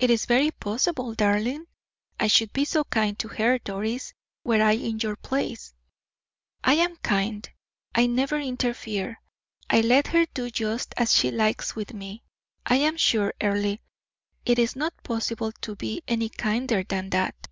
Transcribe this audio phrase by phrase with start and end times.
[0.00, 1.66] "It is very possible, darling.
[2.20, 4.14] I should be so kind to her, Doris,
[4.44, 5.74] were I in your place."
[6.62, 7.50] "I am kind,
[7.92, 9.20] I never interfere;
[9.68, 12.22] I let her do just as she likes with me.
[12.66, 13.78] I am sure, Earle,
[14.44, 17.48] it is not possible to be any kinder than that."